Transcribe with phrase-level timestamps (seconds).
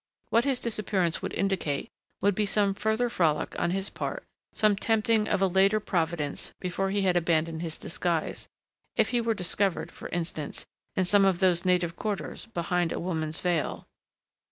[0.31, 1.91] What his disappearance would indicate
[2.21, 6.89] would be some further frolic on his part, some tempting of a later Providence before
[6.89, 8.47] he had abandoned his disguise....
[8.95, 13.39] If he were discovered, for instance, in some of those native quarters, behind a woman's
[13.41, 13.85] veil....